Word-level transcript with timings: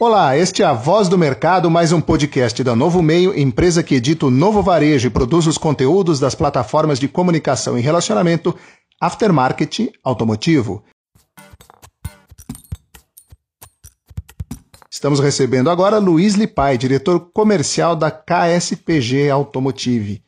Olá, 0.00 0.36
este 0.36 0.62
é 0.62 0.64
a 0.64 0.72
Voz 0.72 1.08
do 1.08 1.18
Mercado, 1.18 1.68
mais 1.68 1.90
um 1.90 2.00
podcast 2.00 2.62
da 2.62 2.76
Novo 2.76 3.02
Meio, 3.02 3.36
empresa 3.36 3.82
que 3.82 3.96
edita 3.96 4.26
o 4.26 4.30
novo 4.30 4.62
varejo 4.62 5.08
e 5.08 5.10
produz 5.10 5.48
os 5.48 5.58
conteúdos 5.58 6.20
das 6.20 6.36
plataformas 6.36 7.00
de 7.00 7.08
comunicação 7.08 7.76
e 7.76 7.80
relacionamento 7.80 8.54
Aftermarket 9.00 9.90
Automotivo. 10.04 10.84
Estamos 14.88 15.18
recebendo 15.18 15.68
agora 15.68 15.98
Luiz 15.98 16.34
Lipai, 16.34 16.78
diretor 16.78 17.32
comercial 17.32 17.96
da 17.96 18.08
KSPG 18.08 19.30
Automotive. 19.30 20.22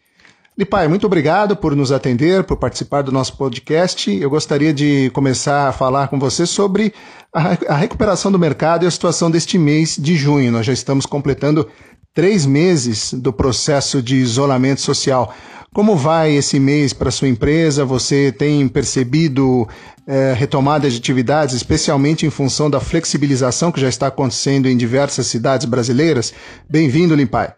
Lipai, 0.60 0.86
muito 0.88 1.06
obrigado 1.06 1.56
por 1.56 1.74
nos 1.74 1.90
atender, 1.90 2.44
por 2.44 2.54
participar 2.54 3.00
do 3.00 3.10
nosso 3.10 3.34
podcast. 3.34 4.14
Eu 4.14 4.28
gostaria 4.28 4.74
de 4.74 5.08
começar 5.14 5.68
a 5.70 5.72
falar 5.72 6.08
com 6.08 6.18
você 6.18 6.44
sobre 6.44 6.92
a, 7.32 7.74
recuperação 7.76 8.30
do 8.30 8.38
mercado 8.38 8.84
e 8.84 8.86
a 8.86 8.90
situação 8.90 9.30
deste 9.30 9.56
mês 9.56 9.96
de 9.98 10.14
junho. 10.16 10.52
Nós 10.52 10.66
já 10.66 10.74
estamos 10.74 11.06
completando 11.06 11.66
três 12.12 12.44
meses 12.44 13.14
do 13.14 13.32
processo 13.32 14.02
de 14.02 14.16
isolamento 14.16 14.82
social. 14.82 15.32
Como 15.72 15.96
vai 15.96 16.36
esse 16.36 16.60
mês 16.60 16.92
para 16.92 17.10
sua 17.10 17.28
empresa? 17.28 17.82
Você 17.86 18.30
tem 18.30 18.68
percebido 18.68 19.66
é, 20.06 20.34
retomada 20.36 20.90
de 20.90 20.98
atividades, 20.98 21.54
especialmente 21.54 22.26
em 22.26 22.30
função 22.30 22.68
da 22.68 22.80
flexibilização 22.80 23.72
que 23.72 23.80
já 23.80 23.88
está 23.88 24.08
acontecendo 24.08 24.68
em 24.68 24.76
diversas 24.76 25.26
cidades 25.26 25.66
brasileiras? 25.66 26.34
Bem-vindo, 26.68 27.14
Limpai. 27.14 27.54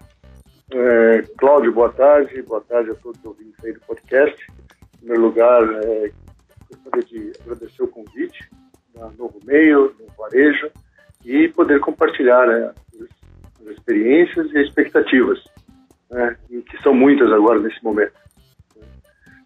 É, 0.74 1.22
Cláudio, 1.36 1.70
boa 1.70 1.90
tarde. 1.90 2.40
Boa 2.42 2.62
tarde 2.62 2.90
a 2.90 2.94
todos 2.94 3.18
os 3.20 3.26
ouvintes 3.26 3.62
aí 3.62 3.72
do 3.72 3.80
podcast. 3.80 4.50
Em 4.50 4.98
primeiro 4.98 5.22
lugar, 5.22 5.62
é, 5.62 6.10
gostaria 6.70 7.04
de 7.04 7.32
agradecer 7.42 7.82
o 7.82 7.88
convite 7.88 8.48
da 8.94 9.10
Novo 9.18 9.38
Meio, 9.44 9.94
do 9.98 10.06
Varejo, 10.16 10.70
e 11.26 11.48
poder 11.48 11.78
compartilhar 11.80 12.46
né, 12.46 12.72
as, 13.60 13.66
experiências 13.66 14.50
e 14.52 14.62
expectativas, 14.62 15.44
né, 16.10 16.36
que 16.48 16.82
são 16.82 16.94
muitas 16.94 17.30
agora 17.30 17.60
nesse 17.60 17.82
momento. 17.84 18.14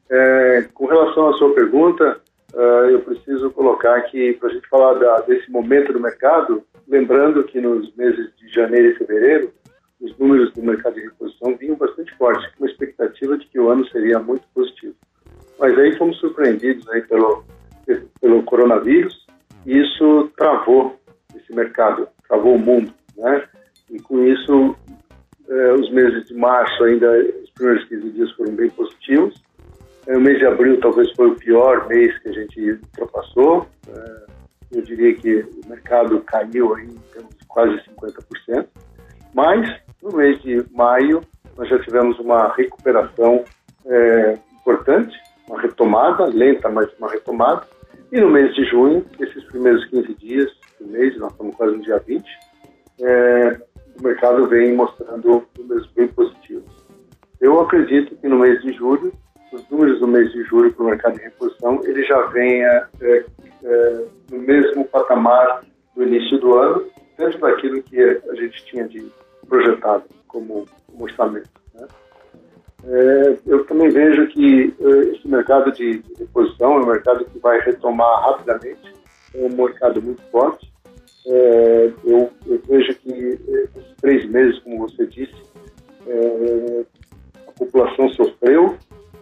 É, 0.09 0.69
com 0.75 0.87
relação 0.87 1.29
à 1.29 1.33
sua 1.35 1.53
pergunta, 1.55 2.21
uh, 2.55 2.91
eu 2.91 3.01
preciso 3.01 3.51
colocar 3.51 4.01
que, 4.03 4.35
para 4.35 4.49
a 4.49 4.53
gente 4.53 4.69
falar 4.69 4.95
da, 4.95 5.21
desse 5.23 5.51
momento 5.51 5.93
do 5.93 6.01
mercado, 6.01 6.63
lembrando 6.87 7.43
que 7.45 7.61
nos 7.61 7.95
meses 7.97 8.35
de 8.37 8.49
janeiro 8.49 8.91
e 8.91 8.95
fevereiro, 8.95 9.53
os 10.01 10.17
números 10.19 10.53
do 10.53 10.63
mercado 10.63 10.95
de 10.95 11.03
reposição 11.03 11.57
vinham 11.57 11.77
bastante 11.77 12.15
fortes, 12.17 12.55
com 12.55 12.65
a 12.65 12.69
expectativa 12.69 13.39
de 13.39 13.47
que 13.47 13.59
o 13.59 13.71
ano 13.71 13.87
seria 13.89 14.19
muito 14.19 14.47
positivo. 14.55 14.95
Mas 15.59 15.77
aí 15.79 15.97
fomos 15.97 16.19
surpreendidos 16.19 16.89
aí 16.91 17.03
pelo, 17.03 17.45
pelo 18.21 18.43
coronavírus 18.43 19.27
e 19.65 19.79
isso 19.79 20.31
travou 20.37 20.99
esse 21.35 21.53
mercado, 21.55 22.09
travou 22.29 22.57
o 22.57 22.59
mundo, 22.59 22.93
né? 23.17 23.49
E 23.91 23.99
com 24.01 24.23
isso, 24.25 24.77
eh, 25.49 25.73
os 25.73 25.91
meses 25.91 26.27
de 26.27 26.35
março 26.35 26.85
ainda, 26.85 27.11
os 27.43 27.51
primeiros 27.51 27.89
15 27.89 28.11
dias 28.11 28.33
foram 28.33 28.55
bem 28.55 28.69
positivos. 28.71 29.43
Eh, 30.07 30.17
o 30.17 30.21
mês 30.21 30.39
de 30.39 30.47
abril 30.47 30.79
talvez 30.81 31.11
foi 31.13 31.29
o 31.29 31.37
pior 31.37 31.89
mês 31.89 32.19
que 32.19 32.29
a 32.29 32.33
gente 32.33 32.73
ultrapassou. 32.73 33.67
Eh, 33.89 34.27
eu 34.73 34.83
diria 34.83 35.15
que 35.15 35.47
o 35.65 35.69
mercado 35.69 36.21
caiu 36.23 36.75
aí 36.75 36.85
em 36.85 36.99
termos 37.13 37.35
de 37.37 37.47
quase 37.47 37.81
50%. 37.85 38.69
Mas 39.37 39.71
no 40.03 40.17
mês 40.17 40.41
de 40.41 40.65
maio, 40.73 41.21
nós 41.59 41.69
já 41.69 41.79
tivemos 41.81 42.19
uma 42.19 42.55
recuperação 42.55 43.45
é, 43.85 44.39
importante, 44.59 45.15
uma 45.47 45.61
retomada, 45.61 46.25
lenta, 46.25 46.71
mas 46.71 46.91
uma 46.99 47.11
retomada. 47.11 47.67
E 48.11 48.19
no 48.19 48.31
mês 48.31 48.55
de 48.55 48.65
junho, 48.65 49.05
esses 49.21 49.45
primeiros 49.45 49.85
15 49.91 50.15
dias 50.15 50.51
do 50.81 50.89
mês, 50.89 51.15
nós 51.19 51.33
estamos 51.33 51.55
quase 51.55 51.77
no 51.77 51.83
dia 51.83 51.99
20, 51.99 52.25
é, 53.03 53.61
o 54.01 54.03
mercado 54.03 54.47
vem 54.47 54.75
mostrando 54.75 55.47
números 55.59 55.87
bem 55.95 56.09
positivos. 56.09 56.73
Eu 57.39 57.61
acredito 57.61 58.17
que 58.17 58.29
no 58.29 58.39
mês 58.39 58.63
de 58.63 58.73
julho, 58.73 59.13
os 59.53 59.69
números 59.69 60.01
do 60.01 60.09
mês 60.09 60.33
de 60.33 60.45
julho 60.45 60.73
para 60.73 60.83
o 60.83 60.89
mercado 60.89 61.15
de 61.15 61.25
reposição, 61.25 61.79
ele 61.85 62.03
já 62.05 62.23
venha 62.29 62.89
é, 63.03 63.25
é, 63.65 64.05
no 64.31 64.39
mesmo 64.39 64.87
patamar 64.87 65.63
do 65.95 66.05
início 66.05 66.39
do 66.39 66.55
ano, 66.55 66.87
dentro 67.19 67.39
daquilo 67.39 67.83
que 67.83 68.01
a 68.01 68.35
gente 68.35 68.65
tinha 68.65 68.89
de 68.89 69.07
projetado 69.49 70.05
como, 70.29 70.67
como 70.87 71.05
orçamento. 71.05 71.51
Né? 71.75 71.87
É, 72.85 73.39
eu 73.47 73.65
também 73.65 73.89
vejo 73.89 74.29
que 74.29 74.75
é, 74.81 74.89
esse 75.11 75.27
mercado 75.27 75.73
de, 75.73 76.03
reposição 76.19 76.75
é 76.75 76.79
um 76.79 76.87
mercado 76.87 77.25
que 77.25 77.39
vai 77.39 77.61
retomar 77.61 78.31
rapidamente, 78.31 78.95
é 79.35 79.47
um 79.47 79.57
mercado 79.57 80.01
muito 80.03 80.23
forte. 80.31 80.73
É, 81.27 81.93
eu, 82.05 82.31
eu, 82.47 82.63
vejo 82.69 82.95
que 82.97 83.13
é, 83.13 83.63
esses 83.79 83.97
três 84.01 84.29
meses, 84.31 84.59
como 84.61 84.89
você 84.89 85.07
disse, 85.07 85.35
é, 86.07 86.85
a 87.49 87.53
população 87.53 88.09
sofreu, 88.11 88.77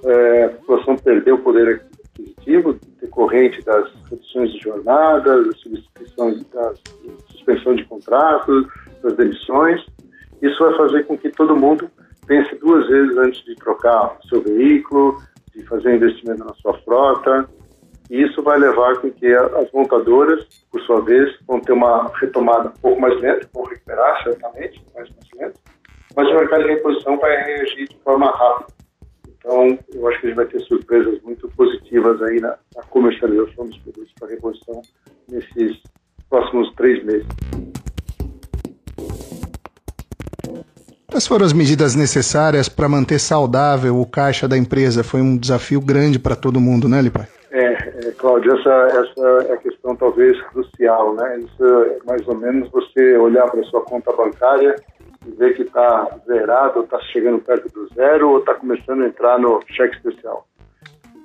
é, 0.05 0.45
a 0.45 0.49
população 0.51 0.97
perdeu 0.97 1.37
o 1.37 1.43
poder 1.43 1.81
aquisitivo 2.15 2.79
decorrente 3.01 3.63
das 3.63 3.91
reduções 4.11 4.53
de 4.53 4.59
jornada, 4.61 5.43
da 5.43 5.53
substituição 5.53 6.39
das 6.53 6.79
suspensão 7.31 7.75
de 7.75 7.85
contratos, 7.85 8.67
das 9.03 9.17
demissões. 9.17 9.85
Isso 10.45 10.59
vai 10.59 10.77
fazer 10.77 11.07
com 11.07 11.17
que 11.17 11.31
todo 11.31 11.57
mundo 11.57 11.91
pense 12.27 12.55
duas 12.57 12.87
vezes 12.87 13.17
antes 13.17 13.43
de 13.47 13.55
trocar 13.55 14.19
o 14.23 14.29
seu 14.29 14.43
veículo, 14.43 15.17
de 15.55 15.65
fazer 15.65 15.95
investimento 15.95 16.45
na 16.45 16.53
sua 16.57 16.75
frota. 16.83 17.49
E 18.11 18.23
isso 18.23 18.43
vai 18.43 18.59
levar 18.59 18.99
com 18.99 19.11
que 19.11 19.33
as 19.33 19.73
montadoras, 19.73 20.45
por 20.71 20.83
sua 20.83 21.01
vez, 21.01 21.35
vão 21.47 21.61
ter 21.61 21.73
uma 21.73 22.13
retomada 22.21 22.69
um 22.69 22.81
pouco 22.81 23.01
mais 23.01 23.19
lenta, 23.19 23.49
vão 23.55 23.65
recuperar 23.65 24.23
certamente, 24.23 24.85
mais, 24.95 25.09
mais 25.09 25.29
lenta, 25.35 25.61
mas 26.15 26.29
o 26.29 26.35
mercado 26.35 26.65
de 26.65 26.69
reposição 26.69 27.17
vai 27.17 27.35
reagir 27.43 27.89
de 27.89 27.97
forma 28.05 28.31
rápida. 28.31 28.75
Então, 29.39 29.79
eu 29.95 30.09
acho 30.09 30.21
que 30.21 30.27
a 30.27 30.29
gente 30.29 30.37
vai 30.37 30.47
ter 30.47 30.61
surpresas 30.61 31.23
muito 31.23 31.49
positivas 31.57 32.21
aí 32.21 32.39
na, 32.41 32.59
na 32.77 32.83
comercialização 32.91 33.67
dos 33.67 33.79
produtos 33.79 34.13
para 34.21 34.29
reposição 34.29 34.83
nesses 35.27 35.83
próximos 36.29 36.71
três 36.75 37.03
meses. 37.03 37.27
Quais 41.15 41.29
foram 41.29 41.47
as 41.47 41.53
medidas 41.53 41.95
necessárias 41.95 42.69
para 42.69 42.89
manter 42.89 43.21
saudável 43.21 44.01
o 44.01 44.05
caixa 44.05 44.49
da 44.49 44.59
empresa? 44.59 45.05
Foi 45.05 45.21
um 45.21 45.37
desafio 45.37 45.81
grande 45.81 46.19
para 46.19 46.35
todo 46.35 46.61
mundo, 46.61 46.89
né, 46.89 47.01
Lipai? 47.01 47.29
É, 47.53 47.67
é, 47.69 48.11
Cláudio, 48.19 48.53
essa, 48.59 48.71
essa 48.99 49.47
é 49.49 49.53
a 49.53 49.57
questão 49.59 49.95
talvez 49.95 50.37
crucial, 50.49 51.15
né? 51.15 51.39
Isso 51.39 51.65
é 51.65 51.99
mais 52.05 52.27
ou 52.27 52.35
menos 52.35 52.69
você 52.69 53.17
olhar 53.17 53.49
para 53.49 53.63
sua 53.63 53.83
conta 53.83 54.13
bancária 54.13 54.75
e 55.25 55.31
ver 55.31 55.55
que 55.55 55.63
está 55.63 56.19
zerado, 56.27 56.81
está 56.81 56.99
chegando 57.03 57.39
perto 57.39 57.73
do 57.73 57.95
zero, 57.95 58.31
ou 58.31 58.39
está 58.41 58.55
começando 58.55 59.05
a 59.05 59.07
entrar 59.07 59.39
no 59.39 59.61
cheque 59.69 59.95
especial. 59.95 60.45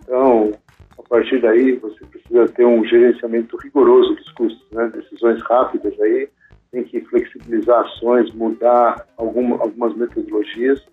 Então, 0.03 0.51
a 0.99 1.09
partir 1.09 1.41
daí, 1.41 1.71
você 1.77 2.05
precisa 2.05 2.47
ter 2.49 2.63
um 2.63 2.85
gerenciamento 2.85 3.57
rigoroso 3.57 4.13
dos 4.13 4.31
custos, 4.33 4.67
né? 4.71 4.91
Decisões 4.93 5.41
rápidas 5.41 5.99
aí, 5.99 6.29
tem 6.71 6.83
que 6.83 7.01
flexibilizar 7.01 7.81
ações, 7.81 8.31
mudar 8.33 9.05
alguma, 9.17 9.57
algumas 9.57 9.95
metodologias. 9.95 10.85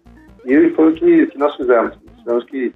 E 0.44 0.70
foi 0.70 0.92
o 0.92 0.94
que, 0.94 1.26
que 1.26 1.38
nós 1.38 1.54
fizemos. 1.56 1.96
Nós 2.04 2.16
tivemos 2.18 2.44
que, 2.44 2.72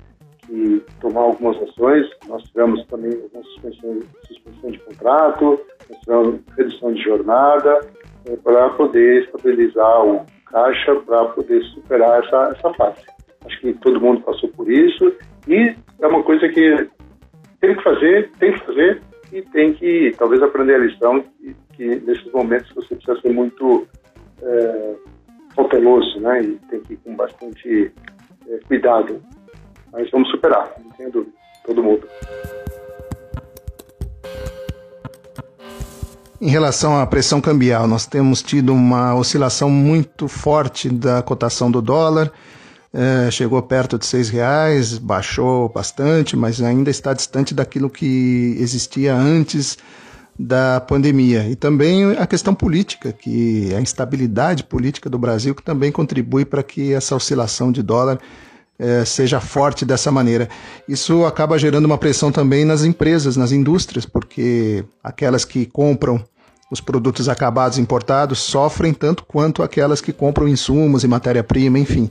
que, 0.46 0.82
tomar 1.00 1.20
algumas 1.20 1.56
ações, 1.62 2.06
nós 2.28 2.42
tivemos 2.44 2.84
também 2.86 3.12
algumas 3.12 3.46
suspensões, 3.46 4.04
suspensão 4.26 4.70
de 4.70 4.78
contrato, 4.80 5.60
nós 5.88 6.00
tivemos 6.00 6.40
redução 6.56 6.92
de 6.92 7.02
jornada, 7.02 7.80
é, 8.26 8.36
para 8.36 8.68
poder 8.70 9.24
estabilizar 9.24 10.04
o 10.04 10.26
caixa, 10.46 10.94
para 10.96 11.24
poder 11.26 11.62
superar 11.64 12.22
essa, 12.24 12.54
essa 12.56 12.74
fase. 12.74 13.02
Acho 13.46 13.60
que 13.60 13.72
todo 13.74 14.00
mundo 14.00 14.20
passou 14.22 14.48
por 14.50 14.70
isso 14.70 15.14
e 15.48 15.74
é 16.00 16.06
uma 16.06 16.22
coisa 16.22 16.48
que 16.48 16.88
tem 17.60 17.74
que 17.74 17.82
fazer, 17.82 18.30
tem 18.38 18.52
que 18.52 18.66
fazer 18.66 19.02
e 19.32 19.42
tem 19.42 19.72
que 19.72 20.14
talvez 20.18 20.42
aprender 20.42 20.74
a 20.74 20.78
lição 20.78 21.24
que 21.80 21.98
nesses 22.00 22.30
momentos 22.30 22.70
você 22.74 22.94
precisa 22.94 23.18
ser 23.22 23.32
muito 23.32 23.86
é, 24.42 24.94
cauteloso, 25.56 26.20
né? 26.20 26.42
E 26.42 26.58
tem 26.68 26.80
que 26.80 26.92
ir 26.92 26.96
com 26.98 27.16
bastante 27.16 27.90
é, 28.46 28.58
cuidado. 28.68 29.22
Mas 29.90 30.10
vamos 30.10 30.30
superar, 30.30 30.74
não 30.84 30.90
tenho 30.92 31.10
dúvida, 31.10 31.32
todo 31.64 31.82
mundo. 31.82 32.06
Em 36.38 36.50
relação 36.50 36.98
à 36.98 37.06
pressão 37.06 37.40
cambial, 37.40 37.88
nós 37.88 38.06
temos 38.06 38.42
tido 38.42 38.74
uma 38.74 39.14
oscilação 39.14 39.70
muito 39.70 40.28
forte 40.28 40.90
da 40.90 41.22
cotação 41.22 41.70
do 41.70 41.80
dólar. 41.80 42.30
É, 42.92 43.30
chegou 43.30 43.62
perto 43.62 43.98
de 43.98 44.04
seis 44.04 44.28
reais, 44.28 44.98
baixou 44.98 45.68
bastante, 45.70 46.36
mas 46.36 46.60
ainda 46.60 46.90
está 46.90 47.14
distante 47.14 47.54
daquilo 47.54 47.88
que 47.88 48.54
existia 48.58 49.14
antes 49.14 49.78
da 50.42 50.80
pandemia 50.80 51.46
e 51.50 51.54
também 51.54 52.16
a 52.16 52.26
questão 52.26 52.54
política, 52.54 53.12
que 53.12 53.74
a 53.74 53.80
instabilidade 53.80 54.64
política 54.64 55.10
do 55.10 55.18
Brasil 55.18 55.54
que 55.54 55.62
também 55.62 55.92
contribui 55.92 56.46
para 56.46 56.62
que 56.62 56.94
essa 56.94 57.14
oscilação 57.14 57.70
de 57.70 57.82
dólar 57.82 58.18
é, 58.78 59.04
seja 59.04 59.38
forte 59.38 59.84
dessa 59.84 60.10
maneira. 60.10 60.48
Isso 60.88 61.26
acaba 61.26 61.58
gerando 61.58 61.84
uma 61.84 61.98
pressão 61.98 62.32
também 62.32 62.64
nas 62.64 62.84
empresas, 62.84 63.36
nas 63.36 63.52
indústrias, 63.52 64.06
porque 64.06 64.82
aquelas 65.04 65.44
que 65.44 65.66
compram 65.66 66.24
os 66.70 66.80
produtos 66.80 67.28
acabados 67.28 67.76
importados 67.76 68.38
sofrem 68.38 68.94
tanto 68.94 69.24
quanto 69.24 69.62
aquelas 69.62 70.00
que 70.00 70.12
compram 70.12 70.48
insumos 70.48 71.04
e 71.04 71.08
matéria-prima, 71.08 71.78
enfim. 71.78 72.10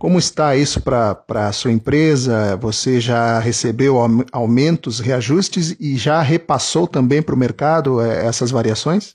Como 0.00 0.18
está 0.18 0.56
isso 0.56 0.82
para 0.82 1.14
a 1.28 1.52
sua 1.52 1.70
empresa? 1.70 2.56
Você 2.56 2.98
já 2.98 3.38
recebeu 3.38 3.96
aumentos, 4.32 4.98
reajustes 4.98 5.78
e 5.78 5.94
já 5.98 6.22
repassou 6.22 6.88
também 6.88 7.22
para 7.22 7.34
o 7.34 7.38
mercado 7.38 8.00
é, 8.00 8.26
essas 8.26 8.50
variações? 8.50 9.14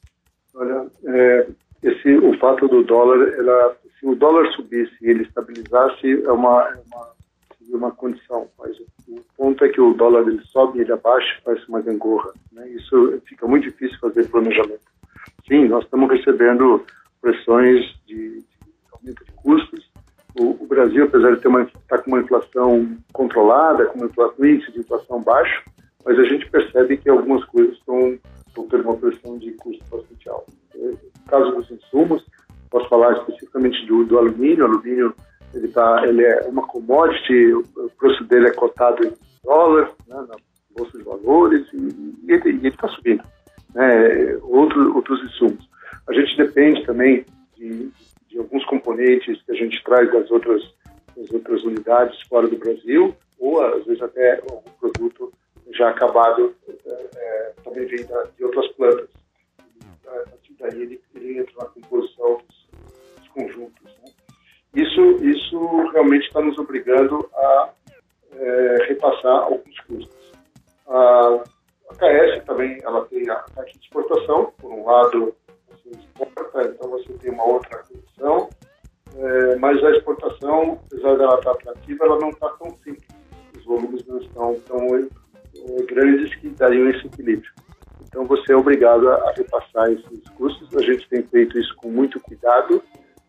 Olha, 0.53 0.85
é, 1.07 1.47
esse, 1.81 2.15
o 2.17 2.37
fato 2.37 2.67
do 2.67 2.83
dólar, 2.83 3.33
ela, 3.35 3.75
se 3.99 4.05
o 4.05 4.13
dólar 4.13 4.45
subisse 4.51 4.93
e 5.01 5.09
ele 5.09 5.23
estabilizasse, 5.23 6.23
é 6.23 6.31
uma, 6.31 6.69
é 6.69 6.77
uma, 6.85 7.07
uma 7.79 7.91
condição. 7.91 8.47
Mas 8.59 8.77
o 9.07 9.25
ponto 9.35 9.65
é 9.65 9.69
que 9.69 9.81
o 9.81 9.95
dólar 9.95 10.27
ele 10.27 10.43
sobe 10.51 10.81
ele 10.81 10.93
abaixa, 10.93 11.41
faz 11.43 11.67
uma 11.67 11.81
gangorra. 11.81 12.31
Né? 12.51 12.69
Isso 12.69 13.19
fica 13.25 13.47
muito 13.47 13.63
difícil 13.63 13.97
fazer 13.97 14.29
planejamento. 14.29 14.85
Sim, 15.47 15.67
nós 15.67 15.83
estamos 15.83 16.11
recebendo 16.11 16.85
pressões 17.19 17.81
de, 18.05 18.41
de 18.41 18.45
aumento 18.91 19.25
de 19.25 19.31
custos, 19.31 19.84
Brasil, 20.75 21.05
apesar 21.05 21.31
de 21.31 21.37
estar 21.37 21.79
tá 21.87 21.97
com 21.99 22.11
uma 22.11 22.19
inflação 22.19 22.97
controlada, 23.13 23.85
com 23.85 23.99
um 23.99 24.45
índice 24.45 24.71
de 24.73 24.79
inflação 24.79 25.21
baixo, 25.21 25.63
mas 26.05 26.19
a 26.19 26.23
gente 26.23 26.49
percebe 26.49 26.97
que 26.97 27.09
algumas 27.09 27.43
coisas 27.45 27.75
estão, 27.77 28.19
estão 28.47 28.67
tendo 28.67 28.83
uma 28.83 28.97
pressão 28.97 29.37
de 29.37 29.51
custo 29.53 29.83
bastante 29.89 30.29
alto. 30.29 30.51
No 30.75 30.97
caso 31.27 31.51
dos 31.51 31.71
insumos, 31.71 32.25
posso 32.69 32.89
falar 32.89 33.13
especificamente 33.13 33.85
do, 33.87 34.03
do 34.05 34.19
alumínio. 34.19 34.65
O 34.65 34.67
alumínio 34.67 35.15
ele, 35.53 35.69
tá, 35.69 36.05
ele 36.05 36.23
é 36.23 36.41
uma 36.47 36.67
commodity, 36.67 37.53
o 37.53 37.63
preço 37.97 38.23
dele 38.25 38.49
é 38.49 38.53
cotado 38.53 39.07
em 39.07 39.13
dólar, 39.43 39.91
né, 40.07 40.25
na 40.27 40.35
bolsa 40.77 40.97
de 40.97 41.03
valores, 41.03 41.65
e, 41.73 41.77
e 42.27 42.31
ele 42.31 42.67
está 42.67 42.87
subindo. 42.89 43.23
Né, 43.73 44.37
outro, 44.43 44.93
outros 44.95 45.23
insumos. 45.23 45.67
A 46.07 46.13
gente 46.13 46.37
depende 46.37 46.85
também 46.85 47.25
traz 49.85 50.11
das 50.11 50.29
outras, 50.29 50.61
das 51.15 51.31
outras 51.31 51.63
unidades 51.63 52.21
fora 52.27 52.47
do 52.47 52.57
Brasil, 52.57 53.15
ou 53.39 53.61
às 53.61 53.85
vezes 53.85 54.01
até 54.01 54.41
algum 54.41 54.69
produto 54.79 55.31
já 55.71 55.89
acabado 55.89 56.53
é, 56.67 57.53
também 57.63 57.85
vem 57.85 58.05
de 58.37 58.43
outras 58.43 58.67
plantas. 58.73 59.09
A 60.07 60.29
partir 60.29 60.53
daí 60.59 60.81
ele, 60.81 61.01
ele 61.15 61.39
entra 61.39 61.53
na 61.59 61.65
composição 61.65 62.41
dos, 62.47 62.67
dos 63.17 63.27
conjuntos. 63.29 63.83
Né? 63.83 64.11
Isso, 64.75 65.01
isso 65.25 65.59
realmente 65.91 66.27
está 66.27 66.41
nos 66.41 66.57
obrigando 66.57 67.29
a 67.33 67.69
é, 68.37 68.85
repassar 68.87 69.43
alguns 69.43 69.79
custos. 69.81 70.33
A, 70.87 71.43
a 71.89 71.95
KS 71.95 72.45
também 72.45 72.77
ela 72.83 73.05
tem 73.05 73.29
a 73.29 73.35
taxa 73.35 73.71
de 73.71 73.79
exportação, 73.79 74.53
por 74.57 74.71
um 74.71 74.85
lado 74.85 75.35
você 75.69 75.89
exporta, 75.89 76.61
então 76.63 76.89
você 76.89 77.13
tem 77.13 77.31
uma 77.31 77.45
outra 77.45 77.83
condição, 77.83 78.49
é, 79.17 79.55
mas 79.55 79.81
a 79.83 79.91
exportação, 79.91 80.79
apesar 80.85 81.15
dela 81.17 81.37
estar 81.37 81.51
atrativa, 81.51 82.05
ela 82.05 82.19
não 82.19 82.29
está 82.29 82.49
tão 82.49 82.69
simples. 82.83 83.07
Os 83.57 83.63
volumes 83.63 84.05
não 84.05 84.17
estão 84.19 84.59
tão 84.67 84.95
é, 84.95 85.83
grandes 85.83 86.35
que 86.35 86.49
dariam 86.49 86.89
esse 86.89 87.07
equilíbrio. 87.07 87.51
Então 88.01 88.25
você 88.25 88.51
é 88.51 88.55
obrigado 88.55 89.09
a, 89.09 89.31
repassar 89.31 89.91
esses 89.91 90.27
custos. 90.37 90.75
A 90.75 90.81
gente 90.81 91.07
tem 91.09 91.23
feito 91.23 91.57
isso 91.57 91.75
com 91.77 91.89
muito 91.89 92.19
cuidado. 92.19 92.81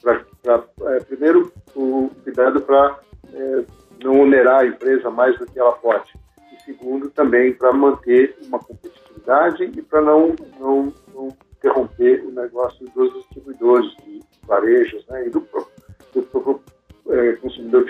Pra, 0.03 0.25
pra 0.43 0.65
é, 0.93 1.00
primeiro, 1.00 1.53
o 1.75 2.11
cuidado 2.23 2.61
para 2.61 2.99
é, 3.32 3.65
não 4.03 4.21
onerar 4.21 4.62
a 4.62 4.67
empresa 4.67 5.09
mais 5.11 5.39
do 5.39 5.47
que 5.47 5.59
ela 5.59 5.73
pode. 5.73 6.12
E 6.53 6.62
segundo, 6.65 7.11
também 7.11 7.53
para 7.53 7.73
manter 7.73 8.37
uma 8.47 8.59
competitividade 8.59 9.65
e 9.65 9.82
para 9.82 10.00
não, 10.00 10.35
não, 10.59 10.93
não 11.15 11.29
interromper 11.56 12.25
o 12.25 12.31
negócio 12.31 12.87
dos 12.94 13.12
distribuidores 13.15 13.91
de 14.05 14.21
varejos 14.47 15.05
né, 15.09 15.27
e 15.27 15.31
do 15.31 15.41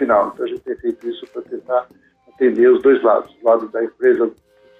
final. 0.06 0.30
Então 0.32 0.46
a 0.46 0.48
gente 0.48 0.60
tem 0.60 0.76
feito 0.76 1.08
isso 1.08 1.26
para 1.32 1.42
tentar 1.42 1.88
atender 2.28 2.70
os 2.70 2.80
dois 2.82 3.02
lados. 3.02 3.34
O 3.42 3.46
lado 3.46 3.68
da 3.68 3.84
empresa 3.84 4.30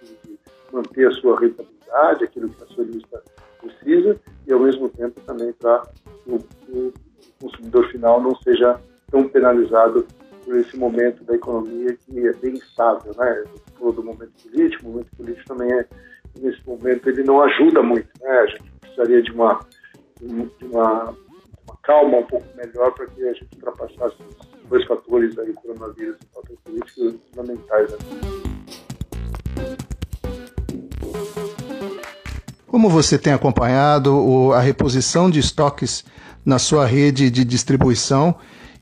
de 0.02 0.38
manter 0.73 1.08
a 1.08 1.12
sua 1.12 1.40
rentabilidade, 1.40 2.25
aquilo 2.25 2.49
que 2.49 2.62
a 2.62 2.67
acionista 2.67 3.23
precisa, 3.61 4.20
e 4.46 4.52
ao 4.52 4.61
mesmo 4.61 4.88
tempo 4.88 5.20
também 5.23 5.52
para 5.55 5.82
o, 6.26 6.37
o 6.69 6.93
consumidor 7.40 7.88
final 7.90 8.20
não 8.20 8.34
seja 8.37 8.81
tão 9.11 9.28
penalizado 9.28 10.06
por 10.44 10.56
esse 10.56 10.76
momento 10.76 11.25
da 11.25 11.34
economia 11.34 11.96
que 11.96 12.26
é 12.26 12.32
bem 12.34 12.55
instável, 12.55 13.12
né? 13.17 13.44
Do 13.78 14.02
momento 14.02 14.32
político, 14.43 14.87
o 14.87 14.90
momento 14.90 15.17
político 15.17 15.46
também 15.49 15.73
é 15.73 15.87
nesse 16.38 16.67
momento 16.67 17.08
ele 17.08 17.23
não 17.25 17.43
ajuda 17.43 17.82
muito, 17.82 18.08
né? 18.20 18.31
A 18.31 18.46
gente 18.46 18.73
precisaria 18.81 19.23
de 19.23 19.32
uma, 19.32 19.61
de 20.20 20.64
uma, 20.67 21.11
uma 21.11 21.76
calma 21.82 22.19
um 22.19 22.26
pouco 22.26 22.46
melhor 22.56 22.93
para 22.94 23.06
que 23.06 23.23
a 23.25 23.32
gente 23.32 23.49
ultrapassasse 23.55 24.17
os 24.23 24.56
dois 24.69 24.85
fatores 24.87 25.39
aí, 25.39 25.53
coronavírus 25.55 26.17
e 26.21 26.35
fatores 26.35 27.19
fundamentais. 27.31 27.91
Né? 27.91 27.99
Como 32.67 32.91
você 32.91 33.17
tem 33.19 33.33
acompanhado 33.33 34.53
a 34.53 34.61
reposição 34.61 35.31
de 35.31 35.41
estoques 35.41 36.05
na 36.45 36.59
sua 36.59 36.87
rede 36.87 37.31
de 37.31 37.45
distribuição 37.45 38.37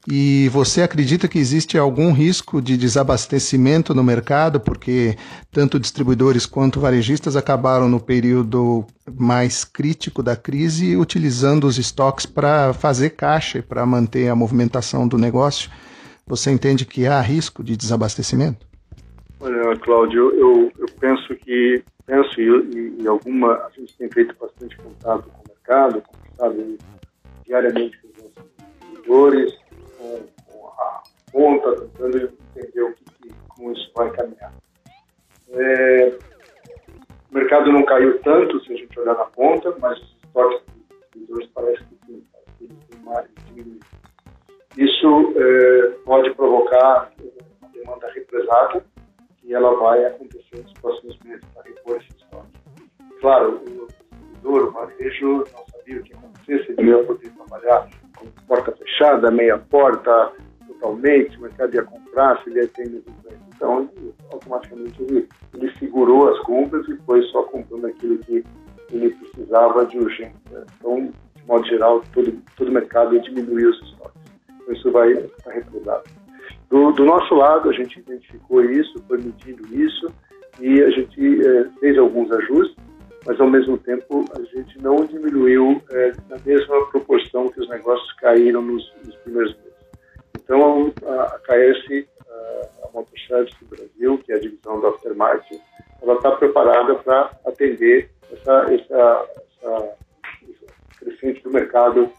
e 0.06 0.50
você 0.50 0.82
acredita 0.82 1.26
que 1.26 1.38
existe 1.38 1.78
algum 1.78 2.12
risco 2.12 2.60
de 2.60 2.76
desabastecimento 2.76 3.94
no 3.94 4.04
mercado, 4.04 4.60
porque 4.60 5.16
tanto 5.50 5.80
distribuidores 5.80 6.44
quanto 6.44 6.78
varejistas 6.78 7.36
acabaram 7.36 7.88
no 7.88 7.98
período 7.98 8.84
mais 9.18 9.64
crítico 9.64 10.22
da 10.22 10.36
crise 10.36 10.94
utilizando 10.94 11.66
os 11.66 11.78
estoques 11.78 12.26
para 12.26 12.74
fazer 12.74 13.10
caixa 13.10 13.58
e 13.58 13.62
para 13.62 13.86
manter 13.86 14.28
a 14.28 14.36
movimentação 14.36 15.08
do 15.08 15.16
negócio? 15.16 15.70
Você 16.26 16.50
entende 16.50 16.84
que 16.84 17.06
há 17.06 17.20
risco 17.20 17.64
de 17.64 17.74
desabastecimento? 17.74 18.66
Olha, 19.40 19.76
Cláudio, 19.78 20.30
eu, 20.34 20.72
eu 20.78 20.86
penso 21.00 21.34
que 21.36 21.82
penso 22.06 22.38
e, 22.38 23.02
e, 23.02 23.08
alguma 23.08 23.54
a 23.54 23.70
gente 23.74 23.96
tem 23.96 24.10
feito 24.10 24.34
bastante 24.38 24.76
contato 24.76 25.30
com 25.30 25.40
o 25.40 25.44
mercado, 25.48 26.02
conversado 26.02 26.78
diariamente 27.46 27.98
com 27.98 28.08
os 28.08 28.14
nossos 28.24 28.50
distribuidores 28.58 29.63
com, 30.04 30.52
com 30.52 30.66
a 30.68 31.02
ponta, 31.32 31.80
tentando 31.80 32.18
entender 32.18 32.82
o 32.82 32.94
que, 32.94 33.04
que, 33.04 33.34
como 33.48 33.72
isso 33.72 33.90
vai 33.94 34.10
caminhar. 34.10 34.52
É, 35.50 36.18
o 37.30 37.34
mercado 37.34 37.72
não 37.72 37.84
caiu 37.84 38.20
tanto 38.20 38.62
se 38.64 38.72
a 38.72 38.76
gente 38.76 39.00
olhar 39.00 39.14
na 39.14 39.24
ponta, 39.26 39.74
mas 39.80 39.98
os 39.98 40.16
estoques 40.24 40.60
dos 40.66 40.98
distribuidores 41.00 41.50
parece 41.54 41.84
que 41.84 41.96
sim, 42.06 42.76
mais 43.02 43.28
diminuído. 43.46 43.86
Isso 44.76 45.34
é, 45.36 45.90
pode 46.04 46.34
provocar 46.34 47.12
uma 47.60 47.70
demanda 47.72 48.10
represada 48.12 48.84
e 49.44 49.54
ela 49.54 49.74
vai 49.76 50.04
acontecer 50.04 50.62
nos 50.62 50.72
próximos 50.74 51.18
meses 51.20 51.44
para 51.54 51.62
repor 51.62 51.96
esse 51.96 52.08
estoque. 52.16 52.48
Claro, 53.20 53.63
fechada, 59.04 59.30
meia 59.30 59.58
porta, 59.58 60.32
totalmente, 60.66 61.36
o 61.38 61.42
mercado 61.42 61.74
ia 61.74 61.82
comprar, 61.82 62.42
se 62.42 62.50
ele 62.50 62.60
ia 62.60 62.68
ter 62.68 63.02
Então, 63.54 63.88
automaticamente 64.32 65.02
ele, 65.02 65.28
ele 65.54 65.72
segurou 65.78 66.30
as 66.30 66.38
compras 66.40 66.86
e 66.88 66.96
foi 67.04 67.22
só 67.24 67.42
comprando 67.44 67.86
aquilo 67.86 68.18
que 68.18 68.44
ele 68.90 69.10
precisava 69.10 69.84
de 69.86 69.98
urgência. 69.98 70.34
Então, 70.78 71.10
de 71.36 71.46
modo 71.46 71.66
geral, 71.66 72.02
todo, 72.12 72.32
todo 72.56 72.68
o 72.68 72.72
mercado 72.72 73.18
diminuiu 73.20 73.70
os 73.70 73.82
estoques. 73.82 74.22
Então, 74.48 74.74
isso 74.74 74.90
vai 74.90 75.12
estar 75.12 75.50
represado. 75.50 76.04
Do, 76.70 76.92
do, 76.92 77.04
nosso 77.04 77.34
lado, 77.34 77.68
a 77.68 77.72
gente 77.72 78.00
identificou 78.00 78.64
isso, 78.64 78.94
foi 79.06 79.18
medindo 79.18 79.62
isso 79.74 80.12
e 80.60 80.82
a 80.82 80.90
gente 80.90 81.46
eh, 81.46 81.66
fez 81.78 81.98
alguns 81.98 82.30
ajustes 82.32 82.83
mas 83.26 83.40
ao 83.40 83.48
mesmo 83.48 83.78
tempo 83.78 84.24
a 84.36 84.42
gente 84.42 84.80
não 84.82 85.04
diminuiu 85.06 85.82
é, 85.90 86.12
na 86.28 86.36
mesma 86.44 86.86
proporção 86.90 87.48
que 87.48 87.60
os 87.60 87.68
negócios 87.68 88.12
caíram 88.14 88.62
nos, 88.62 88.92
nos 89.04 89.14
primeiros 89.16 89.54
meses. 89.56 89.74
Então 90.38 90.92
a, 91.06 91.22
a 91.22 91.38
KS, 91.38 92.06
a, 92.28 92.98
a 92.98 93.00
do 93.60 93.66
Brasil, 93.68 94.18
que 94.18 94.32
é 94.32 94.36
a 94.36 94.40
divisão 94.40 94.80
do 94.80 94.88
aftermarket, 94.88 95.60
ela 96.02 96.14
está 96.14 96.32
preparada 96.32 96.94
para 96.96 97.30
atender 97.46 98.10
essa, 98.30 98.74
essa, 98.74 99.28
essa, 99.62 99.96
crescente 100.98 101.42
do 101.42 101.50
mercado 101.50 102.10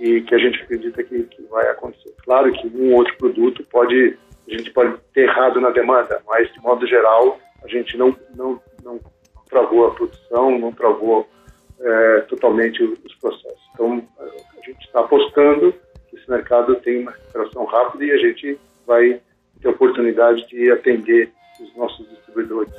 e 0.00 0.20
que 0.22 0.34
a 0.34 0.38
gente 0.38 0.62
acredita 0.62 1.02
que, 1.02 1.24
que 1.24 1.42
vai 1.44 1.66
acontecer. 1.68 2.14
Claro 2.24 2.52
que 2.52 2.66
um 2.68 2.94
outro 2.94 3.16
produto 3.16 3.64
pode 3.70 4.18
a 4.48 4.56
gente 4.56 4.70
pode 4.72 4.98
ter 5.14 5.28
errado 5.28 5.60
na 5.60 5.70
demanda, 5.70 6.20
mas 6.26 6.52
de 6.52 6.60
modo 6.60 6.86
geral 6.86 7.38
a 7.62 7.68
gente 7.68 7.96
não 7.96 8.16
não 8.34 8.60
não 8.82 9.00
travou 9.50 9.86
a 9.86 9.90
produção, 9.94 10.58
não 10.58 10.72
travou 10.72 11.28
é, 11.80 12.20
totalmente 12.22 12.82
os 12.82 13.14
processos. 13.16 13.60
Então, 13.74 14.02
a 14.18 14.66
gente 14.66 14.86
está 14.86 15.00
apostando 15.00 15.74
que 16.08 16.16
esse 16.16 16.30
mercado 16.30 16.76
tem 16.76 17.02
uma 17.02 17.10
recuperação 17.10 17.64
rápida 17.64 18.04
e 18.04 18.12
a 18.12 18.18
gente 18.18 18.58
vai 18.86 19.20
ter 19.60 19.68
a 19.68 19.70
oportunidade 19.70 20.46
de 20.48 20.70
atender 20.70 21.30
os 21.60 21.76
nossos 21.76 22.08
distribuidores. 22.08 22.72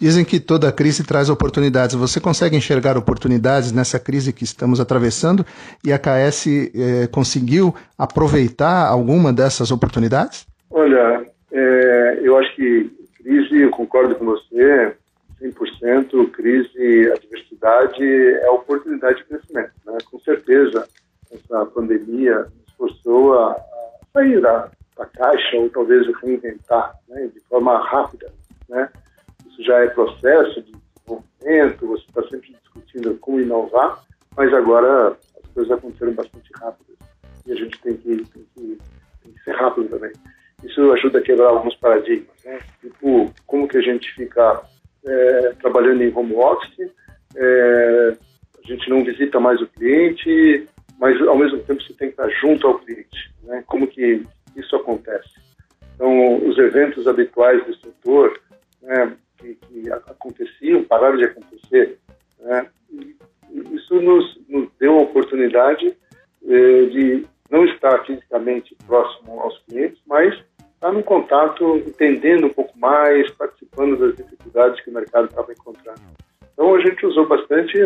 Dizem 0.00 0.24
que 0.24 0.38
toda 0.38 0.70
crise 0.70 1.04
traz 1.04 1.28
oportunidades. 1.28 1.96
Você 1.96 2.20
consegue 2.20 2.56
enxergar 2.56 2.96
oportunidades 2.96 3.72
nessa 3.72 3.98
crise 3.98 4.32
que 4.32 4.44
estamos 4.44 4.78
atravessando 4.78 5.44
e 5.84 5.92
a 5.92 5.98
KS 5.98 6.46
eh, 6.46 7.08
conseguiu 7.10 7.74
aproveitar 7.98 8.86
alguma 8.86 9.32
dessas 9.32 9.72
oportunidades? 9.72 10.46
Olha, 10.70 11.27
é, 11.52 12.20
eu 12.22 12.36
acho 12.36 12.54
que 12.54 12.90
crise, 13.16 13.62
eu 13.62 13.70
concordo 13.70 14.14
com 14.14 14.24
você, 14.24 14.96
100%, 15.40 16.30
crise, 16.30 17.12
adversidade 17.12 18.04
é 18.04 18.50
oportunidade 18.50 19.18
de 19.18 19.24
crescimento. 19.24 19.72
Né? 19.84 19.98
Com 20.10 20.18
certeza, 20.20 20.88
essa 21.30 21.66
pandemia 21.66 22.40
nos 22.40 22.74
forçou 22.76 23.38
a, 23.38 23.56
sair 24.12 24.40
da, 24.40 24.70
da, 24.96 25.06
caixa 25.06 25.56
ou 25.56 25.70
talvez 25.70 26.06
reinventar 26.22 26.94
né? 27.08 27.28
de 27.32 27.40
forma 27.40 27.78
rápida. 27.78 28.32
Né? 28.68 28.88
isso 29.46 29.62
já 29.64 29.78
é 29.78 29.88
processo 29.88 30.62
de 30.62 30.72
desenvolvimento, 30.72 31.86
você 31.86 32.04
está 32.08 32.22
sempre 32.28 32.56
discutindo 32.62 33.16
como 33.18 33.40
inovar, 33.40 34.04
mas 34.36 34.52
agora 34.52 35.16
as 35.42 35.52
coisas 35.52 35.72
aconteceram 35.72 36.12
bastante 36.12 36.50
rápidas 36.60 36.96
e 37.46 37.52
a 37.52 37.54
gente 37.54 37.80
tem 37.80 37.96
que, 37.96 38.16
tem 38.16 38.46
que, 38.54 38.78
tem 39.22 39.32
que 39.32 39.42
ser 39.42 39.52
rápido 39.52 39.88
também. 39.88 40.12
Isso 40.62 40.92
ajuda 40.92 41.18
a 41.18 41.22
quebrar 41.22 41.48
alguns 41.48 41.74
paradigmas, 41.76 42.44
né? 42.44 42.58
Tipo, 42.80 43.32
como 43.46 43.68
que 43.68 43.78
a 43.78 43.82
gente 43.82 44.12
fica 44.14 44.62
é, 45.04 45.52
trabalhando 45.60 46.02
em 46.02 46.12
home 46.14 46.34
office, 46.34 46.90
é, 47.36 48.16
a 48.64 48.66
gente 48.66 48.90
não 48.90 49.04
visita 49.04 49.38
mais 49.38 49.60
o 49.60 49.66
cliente, 49.68 50.66
mas 50.98 51.20
ao 51.26 51.36
mesmo 51.36 51.58
tempo 51.60 51.82
você 51.82 51.94
tem 51.94 52.08
que 52.08 52.20
estar 52.20 52.28
junto 52.40 52.66
ao 52.66 52.78
cliente, 52.80 53.32
né? 53.44 53.62
Como 53.66 53.86
que 53.86 54.24
isso 54.56 54.74
acontece? 54.74 55.30
Então, 55.94 56.46
os 56.46 56.56
eventos 56.58 57.06
habituais 57.08 57.64
do 57.66 57.74
setor, 57.76 58.40
né, 58.82 59.16
que, 59.36 59.54
que 59.54 59.90
aconteciam, 59.90 60.84
pararam 60.84 61.16
de 61.16 61.24
acontecer. 61.24 61.98
Né? 62.38 62.66
Isso 63.72 64.00
nos, 64.00 64.38
nos, 64.48 64.68
deu 64.78 64.96
a 64.96 65.02
oportunidade 65.02 65.96
eh, 66.46 66.82
de 66.86 67.26
não 67.50 67.64
estar 67.64 68.04
fisicamente 68.04 68.76
próximo 68.86 69.40
aos 69.40 69.58
clientes, 69.64 70.00
mas 70.06 70.38
estar 70.78 70.92
no 70.92 71.02
contato, 71.02 71.76
entendendo 71.78 72.46
um 72.46 72.50
pouco 72.50 72.78
mais, 72.78 73.28
participando 73.32 73.96
das 73.96 74.16
dificuldades 74.16 74.80
que 74.82 74.90
o 74.90 74.94
mercado 74.94 75.26
estava 75.26 75.52
encontrando. 75.52 76.00
Então 76.52 76.74
a 76.74 76.80
gente 76.80 77.04
usou 77.04 77.26
bastante 77.26 77.76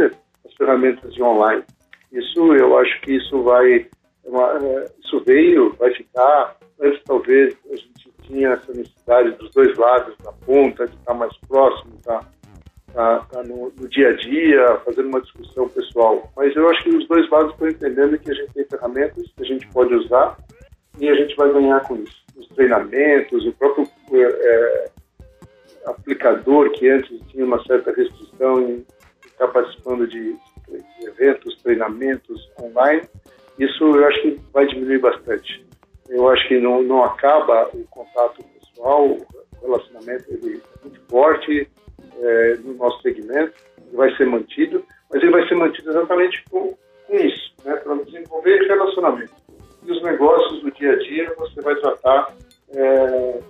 as 0.46 0.54
ferramentas 0.56 1.12
de 1.14 1.22
online. 1.22 1.64
Isso, 2.12 2.54
eu 2.54 2.78
acho 2.78 3.00
que 3.00 3.16
isso 3.16 3.42
vai, 3.42 3.72
é 3.76 4.90
isso 5.02 5.22
veio, 5.24 5.74
vai 5.78 5.92
ficar. 5.94 6.56
Antes 6.80 7.02
talvez 7.04 7.56
a 7.70 7.76
gente 7.76 8.12
tinha 8.22 8.50
essa 8.50 8.72
necessidade 8.72 9.30
dos 9.32 9.50
dois 9.50 9.76
lados 9.78 10.14
da 10.22 10.32
ponta, 10.32 10.86
de 10.86 10.94
estar 10.94 11.14
mais 11.14 11.34
próximo, 11.48 11.92
tá, 12.04 12.20
tá, 12.92 13.20
tá 13.30 13.42
no, 13.42 13.72
no, 13.74 13.88
dia 13.88 14.10
a 14.10 14.16
dia, 14.16 14.80
fazendo 14.84 15.08
uma 15.08 15.20
discussão 15.22 15.68
pessoal. 15.70 16.30
Mas 16.36 16.54
eu 16.54 16.68
acho 16.68 16.82
que 16.82 16.90
os 16.90 17.08
dois 17.08 17.28
lados 17.30 17.52
estão 17.52 17.68
entendendo 17.68 18.18
que 18.18 18.30
a 18.30 18.34
gente 18.34 18.52
tem 18.52 18.66
ferramentas 18.66 19.32
que 19.34 19.42
a 19.42 19.46
gente 19.46 19.66
pode 19.68 19.94
usar 19.94 20.36
e 20.98 21.08
a 21.08 21.14
gente 21.14 21.34
vai 21.36 21.50
ganhar 21.50 21.80
com 21.80 21.96
isso. 21.96 22.21
Os 22.52 22.56
treinamentos, 22.56 23.46
o 23.46 23.52
próprio 23.52 23.88
é, 24.12 24.90
aplicador 25.86 26.70
que 26.72 26.88
antes 26.88 27.20
tinha 27.28 27.44
uma 27.44 27.62
certa 27.64 27.92
restrição 27.92 28.60
em 28.60 28.86
estar 29.26 29.48
participando 29.48 30.06
de, 30.06 30.36
eventos, 31.02 31.60
treinamentos 31.62 32.50
online, 32.60 33.02
isso 33.58 33.84
eu 33.84 34.06
acho 34.06 34.22
que 34.22 34.40
vai 34.52 34.66
diminuir 34.66 34.98
bastante 34.98 35.62
eu 36.12 36.28
acho 36.28 36.46
que 36.46 36.60
não, 36.60 36.82
não 36.82 37.02
acaba 37.04 37.70
o 37.72 37.84
contato 37.88 38.44
pessoal, 38.60 39.06
o 39.06 39.26
relacionamento 39.62 40.24
ele 40.28 40.60
é 40.60 40.84
muito 40.84 41.00
forte 41.08 41.68
é, 42.20 42.54
no 42.62 42.74
nosso 42.74 43.00
segmento, 43.00 43.54
vai 43.94 44.14
ser 44.16 44.26
mantido, 44.26 44.84
mas 45.10 45.22
ele 45.22 45.32
vai 45.32 45.48
ser 45.48 45.54
mantido 45.54 45.90
exatamente 45.90 46.44
com, 46.50 46.76
com 47.06 47.14
isso, 47.14 47.54
né, 47.64 47.76
para 47.76 47.94
desenvolver 47.96 48.66
relacionamento. 48.66 49.32
E 49.84 49.90
os 49.90 50.02
negócios 50.02 50.62
do 50.62 50.70
dia 50.72 50.92
a 50.92 50.96
dia 50.96 51.34
você 51.38 51.60
vai 51.62 51.74
tratar 51.76 52.34
é, 52.74 53.40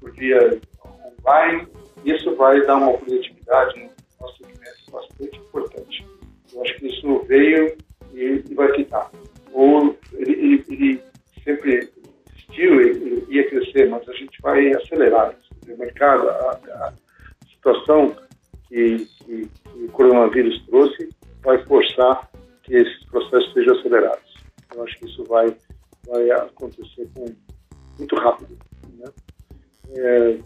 por 0.00 0.12
via 0.12 0.60
online, 1.20 1.68
isso 2.04 2.34
vai 2.36 2.64
dar 2.66 2.76
uma 2.76 2.96
produtividade 2.98 3.78
no 3.80 3.90
nosso 4.20 4.36
segmento 4.38 4.90
bastante 4.90 5.38
importante. 5.38 6.06
Eu 6.52 6.62
acho 6.62 6.74
que 6.76 6.86
isso 6.88 7.22
veio 7.26 7.76
e, 8.12 8.44
e 8.48 8.54
vai 8.54 8.72
ficar 8.74 9.10
ou 9.52 9.96
ele, 10.14 10.32
ele, 10.32 10.64
ele 10.68 11.02
sempre 11.44 11.90
existiu 12.28 12.80
e 12.80 13.26
ia 13.28 13.48
crescer, 13.48 13.88
mas 13.88 14.08
a 14.08 14.12
gente 14.12 14.40
vai 14.42 14.70
acelerar 14.72 15.34
isso. 15.38 15.50
O 15.72 15.78
mercado, 15.78 16.28
a, 16.28 16.50
a 16.52 16.92
situação 17.48 18.16
que, 18.68 19.04
que, 19.04 19.46
que, 19.46 19.84
o 19.84 19.88
coronavírus 19.92 20.64
trouxe 20.66 21.08
vai 21.42 21.62
forçar 21.64 22.30
que 22.62 22.74
esses 22.74 23.04
processos 23.06 23.52
sejam 23.52 23.78
acelerados. 23.78 24.34
Eu 24.74 24.84
acho 24.84 24.98
que 24.98 25.06
isso 25.06 25.24
vai, 25.24 25.54
vai 26.06 26.30
acontecer 26.30 27.08
com, 27.14 27.26
muito 28.00 28.16
rápido. 28.16 28.58
Né? 28.98 29.06
É, 29.94 30.38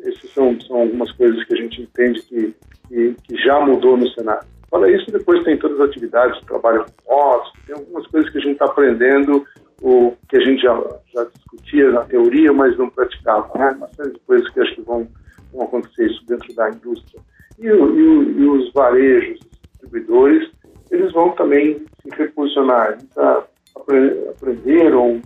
essas 0.00 0.30
são, 0.30 0.58
são 0.60 0.82
algumas 0.82 1.10
coisas 1.12 1.42
que 1.44 1.54
a 1.54 1.56
gente 1.56 1.82
entende 1.82 2.22
que, 2.22 2.54
que, 2.88 3.16
que 3.24 3.36
já 3.42 3.60
mudou 3.60 3.96
no 3.96 4.08
cenário. 4.10 4.46
Fala 4.70 4.90
isso, 4.90 5.10
depois 5.10 5.44
tem 5.44 5.58
todas 5.58 5.80
as 5.80 5.88
atividades, 5.88 6.40
trabalho 6.44 6.84
com 7.04 7.14
motos, 7.14 7.52
tem 7.66 7.76
algumas 7.76 8.06
coisas 8.08 8.30
que 8.30 8.38
a 8.38 8.40
gente 8.40 8.52
está 8.52 8.64
aprendendo, 8.66 9.46
o 9.80 10.14
que 10.28 10.36
a 10.36 10.40
gente 10.40 10.62
já, 10.62 10.74
já 11.14 11.24
discutia 11.34 11.90
na 11.92 12.04
teoria, 12.04 12.52
mas 12.52 12.76
não 12.76 12.90
praticava. 12.90 13.50
Né? 13.58 13.70
Uma 13.76 13.88
série 13.88 14.12
de 14.12 14.20
coisas 14.20 14.48
que 14.50 14.60
acho 14.60 14.74
que 14.74 14.82
vão, 14.82 15.06
vão 15.52 15.62
acontecer 15.64 16.10
isso 16.10 16.24
dentro 16.26 16.54
da 16.54 16.70
indústria. 16.70 17.20
E, 17.58 17.66
e, 17.66 17.70
e 17.70 18.48
os 18.48 18.72
varejos, 18.72 19.38
os 19.40 19.60
distribuidores, 19.60 20.50
eles 20.90 21.12
vão 21.12 21.30
também 21.32 21.84
se 22.02 22.16
reposicionar. 22.16 22.92
Eles 22.92 23.08
já 23.14 23.44
aprenderam 23.76 25.20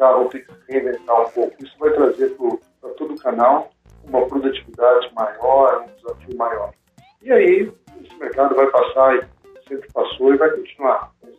aplicar, 0.00 0.12
vão 0.12 0.28
ter 0.28 0.46
que 0.46 0.52
reinventar 0.68 1.20
um 1.20 1.30
pouco. 1.30 1.54
Isso 1.62 1.76
vai 1.78 1.90
trazer 1.92 2.34
para 2.80 2.90
todo 2.90 3.14
o 3.14 3.20
canal 3.20 3.70
uma 4.04 4.26
produtividade 4.26 5.12
maior, 5.14 5.82
um 5.82 5.94
desafio 5.96 6.36
maior. 6.36 6.72
E 7.22 7.30
aí, 7.30 7.72
esse 8.02 8.18
mercado 8.18 8.54
vai 8.54 8.66
passar, 8.70 9.16
e 9.16 9.68
sempre 9.68 9.88
passou 9.92 10.34
e 10.34 10.38
vai 10.38 10.50
continuar. 10.50 11.12
Vai 11.22 11.32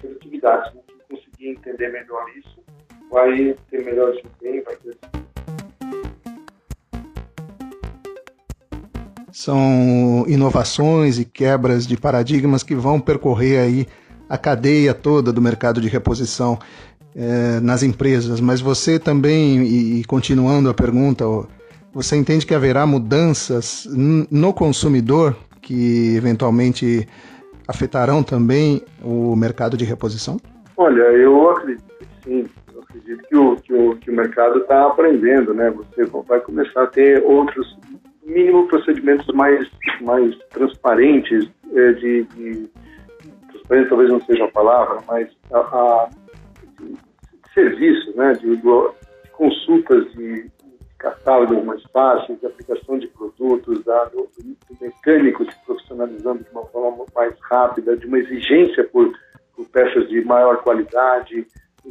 ser 0.00 0.08
atividades. 0.16 0.74
Né? 0.74 0.80
Quem 0.86 1.16
conseguir 1.16 1.48
entender 1.50 1.92
melhor 1.92 2.26
isso, 2.36 2.60
vai 3.10 3.56
ter 3.70 3.84
melhor 3.84 4.12
desempenho, 4.12 4.64
vai 4.64 4.76
ter. 4.76 4.96
São 9.32 10.24
inovações 10.26 11.18
e 11.18 11.24
quebras 11.24 11.86
de 11.86 11.96
paradigmas 11.96 12.62
que 12.62 12.74
vão 12.74 12.98
percorrer 12.98 13.58
aí 13.58 13.86
a 14.28 14.36
cadeia 14.36 14.92
toda 14.92 15.32
do 15.32 15.40
mercado 15.40 15.80
de 15.80 15.88
reposição 15.88 16.58
eh, 17.16 17.60
nas 17.60 17.82
empresas. 17.82 18.40
Mas 18.40 18.60
você 18.60 18.98
também, 18.98 19.62
e, 19.62 20.00
e 20.00 20.04
continuando 20.04 20.68
a 20.68 20.74
pergunta, 20.74 21.24
você 21.92 22.14
entende 22.14 22.44
que 22.44 22.54
haverá 22.54 22.86
mudanças 22.86 23.88
no 24.30 24.52
consumidor 24.52 25.34
que 25.62 26.14
eventualmente 26.14 27.08
afetarão 27.66 28.22
também 28.22 28.82
o 29.02 29.34
mercado 29.34 29.78
de 29.78 29.84
reposição? 29.84 30.36
Olha, 30.76 31.02
eu 31.02 31.50
acredito 31.50 31.84
que 31.98 32.06
sim. 32.22 32.46
Eu 32.74 32.82
acredito 32.82 33.22
que 33.26 33.36
o, 33.36 33.56
que 33.56 33.72
o, 33.72 33.96
que 33.96 34.10
o 34.10 34.14
mercado 34.14 34.58
está 34.58 34.86
aprendendo, 34.86 35.54
né? 35.54 35.70
Você 35.70 36.04
vai 36.04 36.38
começar 36.40 36.82
a 36.82 36.86
ter 36.86 37.22
outros, 37.24 37.78
mínimo, 38.26 38.68
procedimentos 38.68 39.26
mais, 39.34 39.66
mais 40.02 40.36
transparentes, 40.50 41.48
é, 41.74 41.92
de, 41.92 42.24
de 42.24 42.68
transparente 43.50 43.88
talvez 43.88 44.10
não 44.10 44.20
seja 44.20 44.44
a 44.44 44.48
palavra, 44.48 44.98
mas 45.08 45.28
a, 45.50 45.58
a 45.58 46.08
serviços, 47.56 48.14
né? 48.14 48.32
De, 48.34 48.56
de 48.56 49.32
consultas 49.32 50.12
de 50.12 50.50
catálogos 50.98 51.64
mais 51.64 51.82
fáceis, 51.84 52.38
de 52.38 52.46
aplicação 52.46 52.98
de 52.98 53.06
produtos, 53.08 53.82
da, 53.84 54.04
do, 54.06 54.28
do, 54.38 54.56
mecânico 54.80 55.44
se 55.44 55.64
profissionalizando 55.64 56.44
de 56.44 56.50
uma 56.50 56.64
forma 56.66 57.04
mais 57.14 57.34
rápida, 57.40 57.96
de 57.96 58.06
uma 58.06 58.18
exigência 58.18 58.84
por, 58.84 59.12
por 59.54 59.66
peças 59.68 60.08
de 60.08 60.24
maior 60.24 60.62
qualidade, 60.62 61.46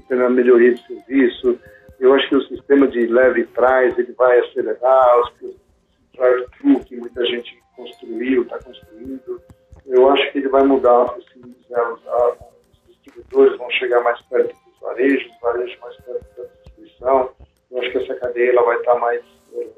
tendo 0.08 0.24
a 0.24 0.30
melhoria 0.30 0.74
de 0.74 0.86
serviço. 0.86 1.60
Eu 2.00 2.14
acho 2.14 2.30
que 2.30 2.36
o 2.36 2.48
sistema 2.48 2.88
de 2.88 3.08
leve 3.08 3.42
e 3.42 3.48
trás 3.48 3.98
ele 3.98 4.12
vai 4.14 4.40
acelerar, 4.40 5.20
os 5.22 5.56
drive-thru 6.14 6.80
que 6.86 6.96
muita 6.98 7.26
gente 7.26 7.58
construiu, 7.76 8.44
está 8.44 8.60
construindo. 8.60 9.42
Eu 9.86 10.10
acho 10.10 10.32
que 10.32 10.40
ele 10.40 10.50
vai 10.50 10.64
mudar 10.64 11.18
os 11.18 11.26
os 11.26 12.98
distribuidores 13.04 13.58
vão 13.58 13.70
chegar 13.72 14.02
mais 14.04 14.22
perto 14.24 14.65
dos 14.86 14.94
varejos, 14.94 15.32
os 15.32 15.39
varejos 15.39 15.80
mais 15.80 15.98
da 15.98 16.44
distribuição 16.44 17.32
eu 17.72 17.80
acho 17.80 17.92
que 17.92 17.98
essa 17.98 18.15
cadeia 18.15 18.51
ela 18.51 18.63
vai 18.63 18.77
estar 18.77 18.96
mais 18.96 19.22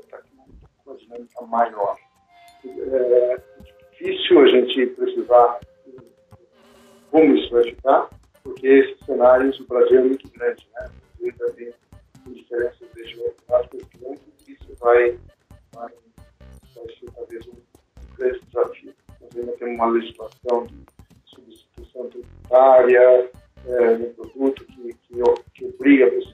tá 0.09 0.19
com 0.19 0.91
uma 0.91 0.97
dinâmica 0.97 1.41
maior. 1.43 1.97
É 2.65 3.41
difícil 3.91 4.39
a 4.41 4.47
gente 4.47 4.87
precisar 4.87 5.59
como 7.09 7.35
isso 7.35 7.49
vai 7.51 7.63
ficar, 7.63 8.09
porque 8.43 8.67
esses 8.67 9.05
cenários, 9.05 9.59
o 9.61 9.67
Brasil 9.67 9.99
é 9.99 10.03
muito 10.03 10.29
grande, 10.31 10.67
né? 10.73 10.89
O 11.19 11.31
Brasil 11.37 11.73
ainda 11.73 11.73
tem 12.25 12.33
diferenças 12.33 12.87
regionais 12.93 13.67
grandes 13.69 14.79
vai, 14.79 15.17
vai, 15.73 15.89
vai 16.75 16.95
ser 16.99 17.11
talvez 17.15 17.47
um 17.47 18.15
grande 18.15 18.39
desafio. 18.41 18.93
Nós 19.21 19.37
ainda 19.37 19.51
temos 19.53 19.75
uma 19.75 19.87
legislação 19.87 20.67
de 20.67 20.85
substituição 21.25 22.09
tributária 22.09 23.31
é, 23.67 23.95
produto 24.13 24.65
que, 24.65 24.76
que 25.79 26.26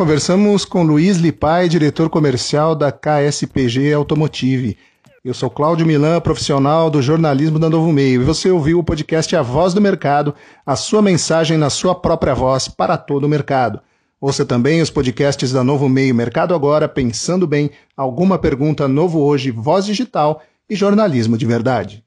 conversamos 0.00 0.64
com 0.64 0.82
Luiz 0.82 1.18
Lipai, 1.18 1.68
diretor 1.68 2.08
comercial 2.08 2.74
da 2.74 2.90
KSPG 2.90 3.92
Automotive. 3.92 4.78
Eu 5.22 5.34
sou 5.34 5.50
Cláudio 5.50 5.84
Milan, 5.84 6.22
profissional 6.22 6.88
do 6.88 7.02
jornalismo 7.02 7.58
da 7.58 7.68
Novo 7.68 7.92
Meio, 7.92 8.22
e 8.22 8.24
você 8.24 8.50
ouviu 8.50 8.78
o 8.78 8.82
podcast 8.82 9.36
A 9.36 9.42
Voz 9.42 9.74
do 9.74 9.80
Mercado, 9.80 10.34
a 10.64 10.74
sua 10.74 11.02
mensagem 11.02 11.58
na 11.58 11.68
sua 11.68 11.94
própria 11.94 12.34
voz 12.34 12.66
para 12.66 12.96
todo 12.96 13.24
o 13.24 13.28
mercado. 13.28 13.78
Ouça 14.18 14.42
também 14.42 14.80
os 14.80 14.88
podcasts 14.88 15.52
da 15.52 15.62
Novo 15.62 15.86
Meio 15.86 16.14
Mercado 16.14 16.54
Agora, 16.54 16.88
Pensando 16.88 17.46
Bem, 17.46 17.70
Alguma 17.94 18.38
Pergunta 18.38 18.88
Novo 18.88 19.20
Hoje, 19.20 19.50
Voz 19.50 19.84
Digital 19.84 20.40
e 20.70 20.74
Jornalismo 20.74 21.36
de 21.36 21.44
Verdade. 21.44 22.02